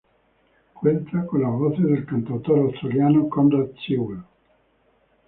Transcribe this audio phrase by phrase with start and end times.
[0.73, 4.23] Cuenta con las voces del cantautor australiano Conrad Sewell.